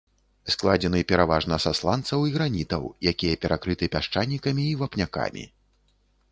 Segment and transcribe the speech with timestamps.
[0.53, 5.43] Складзены пераважна са сланцаў і гранітаў, якія перакрыты пясчанікамі і вапнякамі.